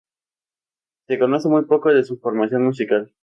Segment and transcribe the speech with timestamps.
[1.05, 3.13] Se conoce muy poco de su formación musical.